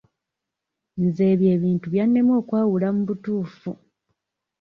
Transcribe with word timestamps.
Nze 1.03 1.23
ebyo 1.33 1.49
ebintu 1.57 1.85
byannema 1.93 2.33
okwawula 2.41 2.87
mu 2.95 3.01
butuufu. 3.07 3.71